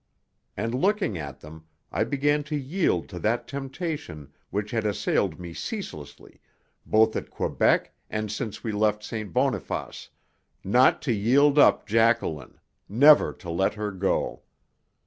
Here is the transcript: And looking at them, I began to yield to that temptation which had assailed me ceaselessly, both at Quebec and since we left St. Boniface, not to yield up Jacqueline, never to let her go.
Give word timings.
And 0.57 0.73
looking 0.73 1.15
at 1.19 1.41
them, 1.41 1.65
I 1.91 2.03
began 2.05 2.41
to 2.45 2.55
yield 2.57 3.07
to 3.09 3.19
that 3.19 3.47
temptation 3.47 4.33
which 4.49 4.71
had 4.71 4.83
assailed 4.83 5.39
me 5.39 5.53
ceaselessly, 5.53 6.41
both 6.87 7.15
at 7.15 7.29
Quebec 7.29 7.93
and 8.09 8.31
since 8.31 8.63
we 8.63 8.71
left 8.71 9.03
St. 9.03 9.31
Boniface, 9.31 10.09
not 10.63 11.03
to 11.03 11.13
yield 11.13 11.59
up 11.59 11.85
Jacqueline, 11.85 12.59
never 12.89 13.31
to 13.31 13.51
let 13.51 13.75
her 13.75 13.91
go. 13.91 14.41